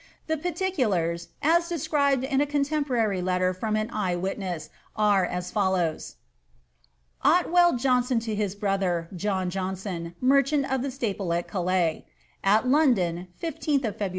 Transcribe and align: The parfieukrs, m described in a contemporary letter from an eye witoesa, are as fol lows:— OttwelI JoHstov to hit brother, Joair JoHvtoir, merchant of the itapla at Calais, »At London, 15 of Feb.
The 0.25 0.35
parfieukrs, 0.35 1.27
m 1.43 1.61
described 1.69 2.23
in 2.23 2.41
a 2.41 2.47
contemporary 2.47 3.21
letter 3.21 3.53
from 3.53 3.75
an 3.75 3.91
eye 3.91 4.15
witoesa, 4.15 4.69
are 4.95 5.23
as 5.27 5.51
fol 5.51 5.73
lows:— 5.73 6.15
OttwelI 7.23 7.77
JoHstov 7.79 8.23
to 8.23 8.33
hit 8.33 8.59
brother, 8.59 9.09
Joair 9.13 9.51
JoHvtoir, 9.51 10.15
merchant 10.19 10.71
of 10.73 10.81
the 10.81 10.87
itapla 10.87 11.37
at 11.37 11.47
Calais, 11.47 12.07
»At 12.43 12.67
London, 12.67 13.27
15 13.37 13.85
of 13.85 13.97
Feb. 13.99 14.09